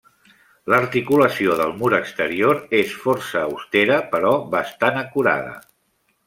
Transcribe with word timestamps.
L'articulació 0.73 1.57
del 1.59 1.75
mur 1.81 1.91
exterior 1.97 2.63
és 2.79 2.95
força 3.03 3.45
austera 3.51 3.99
però 4.15 4.33
bastant 4.57 4.99
acurada. 5.05 5.55